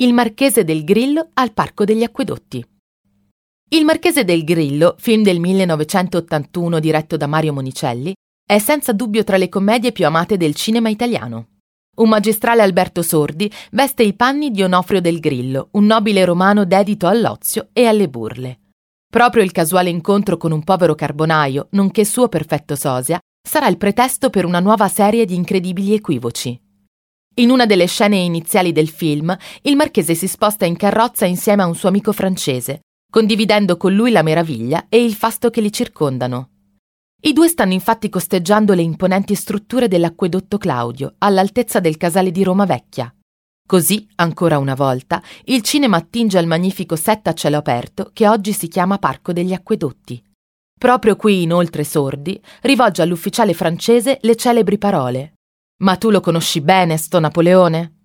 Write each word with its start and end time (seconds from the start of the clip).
Il 0.00 0.12
Marchese 0.12 0.62
del 0.62 0.84
Grillo 0.84 1.30
al 1.34 1.52
Parco 1.52 1.84
degli 1.84 2.04
Acquedotti. 2.04 2.64
Il 3.70 3.84
Marchese 3.84 4.22
del 4.22 4.44
Grillo, 4.44 4.94
film 4.96 5.24
del 5.24 5.40
1981 5.40 6.78
diretto 6.78 7.16
da 7.16 7.26
Mario 7.26 7.52
Monicelli, 7.52 8.14
è 8.48 8.60
senza 8.60 8.92
dubbio 8.92 9.24
tra 9.24 9.36
le 9.36 9.48
commedie 9.48 9.90
più 9.90 10.06
amate 10.06 10.36
del 10.36 10.54
cinema 10.54 10.88
italiano. 10.88 11.48
Un 11.96 12.10
magistrale 12.10 12.62
Alberto 12.62 13.02
Sordi 13.02 13.52
veste 13.72 14.04
i 14.04 14.14
panni 14.14 14.52
di 14.52 14.62
Onofrio 14.62 15.00
del 15.00 15.18
Grillo, 15.18 15.70
un 15.72 15.86
nobile 15.86 16.24
romano 16.24 16.64
dedito 16.64 17.08
all'ozio 17.08 17.70
e 17.72 17.86
alle 17.86 18.08
burle. 18.08 18.60
Proprio 19.10 19.42
il 19.42 19.50
casuale 19.50 19.90
incontro 19.90 20.36
con 20.36 20.52
un 20.52 20.62
povero 20.62 20.94
carbonaio, 20.94 21.66
nonché 21.70 22.04
suo 22.04 22.28
perfetto 22.28 22.76
sosia, 22.76 23.18
sarà 23.42 23.66
il 23.66 23.78
pretesto 23.78 24.30
per 24.30 24.44
una 24.44 24.60
nuova 24.60 24.86
serie 24.86 25.24
di 25.24 25.34
incredibili 25.34 25.92
equivoci. 25.92 26.66
In 27.38 27.50
una 27.50 27.66
delle 27.66 27.86
scene 27.86 28.16
iniziali 28.16 28.72
del 28.72 28.88
film, 28.88 29.36
il 29.62 29.76
marchese 29.76 30.16
si 30.16 30.26
sposta 30.26 30.64
in 30.64 30.76
carrozza 30.76 31.24
insieme 31.24 31.62
a 31.62 31.66
un 31.66 31.76
suo 31.76 31.88
amico 31.88 32.12
francese, 32.12 32.80
condividendo 33.08 33.76
con 33.76 33.94
lui 33.94 34.10
la 34.10 34.22
meraviglia 34.22 34.86
e 34.88 35.04
il 35.04 35.14
fasto 35.14 35.48
che 35.48 35.60
li 35.60 35.72
circondano. 35.72 36.50
I 37.22 37.32
due 37.32 37.46
stanno 37.46 37.74
infatti 37.74 38.08
costeggiando 38.08 38.74
le 38.74 38.82
imponenti 38.82 39.36
strutture 39.36 39.86
dell'acquedotto 39.86 40.58
Claudio, 40.58 41.14
all'altezza 41.18 41.78
del 41.78 41.96
casale 41.96 42.32
di 42.32 42.42
Roma 42.42 42.64
Vecchia. 42.64 43.12
Così, 43.64 44.08
ancora 44.16 44.58
una 44.58 44.74
volta, 44.74 45.22
il 45.44 45.62
cinema 45.62 45.96
attinge 45.96 46.38
al 46.38 46.46
magnifico 46.46 46.96
set 46.96 47.28
a 47.28 47.34
cielo 47.34 47.58
aperto 47.58 48.10
che 48.12 48.26
oggi 48.26 48.52
si 48.52 48.66
chiama 48.66 48.98
Parco 48.98 49.32
degli 49.32 49.52
Acquedotti. 49.52 50.20
Proprio 50.76 51.14
qui, 51.14 51.42
inoltre 51.42 51.84
sordi, 51.84 52.40
rivolge 52.62 53.02
all'ufficiale 53.02 53.54
francese 53.54 54.18
le 54.22 54.34
celebri 54.34 54.76
parole 54.76 55.34
ma 55.78 55.96
tu 55.96 56.10
lo 56.10 56.20
conosci 56.20 56.60
bene, 56.60 56.96
sto 56.96 57.18
Napoleone? 57.20 57.97